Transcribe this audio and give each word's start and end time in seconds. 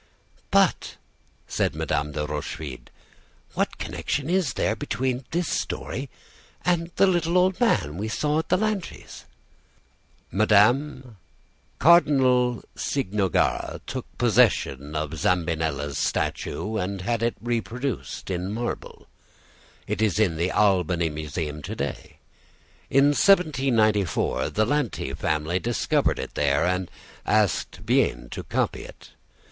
"But," 0.49 0.95
said 1.47 1.75
Madame 1.75 2.13
de 2.13 2.25
Rochefide, 2.25 2.89
"what 3.53 3.77
connection 3.77 4.31
is 4.31 4.53
there 4.53 4.75
between 4.75 5.25
this 5.29 5.47
story 5.47 6.09
and 6.65 6.89
the 6.95 7.05
little 7.05 7.37
old 7.37 7.59
man 7.59 7.97
we 7.97 8.07
saw 8.07 8.39
at 8.39 8.49
the 8.49 8.57
Lantys'?" 8.57 9.25
"Madame, 10.31 11.17
Cardinal 11.77 12.63
Cicognara 12.75 13.79
took 13.85 14.07
possession 14.17 14.95
of 14.95 15.19
Zambinella's 15.19 15.99
statue 15.99 16.77
and 16.77 17.01
had 17.01 17.21
it 17.21 17.35
reproduced 17.39 18.31
in 18.31 18.51
marble; 18.51 19.05
it 19.85 20.01
is 20.01 20.17
in 20.17 20.35
the 20.35 20.49
Albani 20.51 21.09
Museum 21.09 21.61
to 21.61 21.75
day. 21.75 22.17
In 22.89 23.09
1794 23.09 24.49
the 24.49 24.65
Lanty 24.65 25.13
family 25.13 25.59
discovered 25.59 26.17
it 26.17 26.33
there, 26.33 26.65
and 26.65 26.89
asked 27.23 27.81
Vien 27.85 28.29
to 28.31 28.41
copy 28.41 28.81
it. 28.83 29.11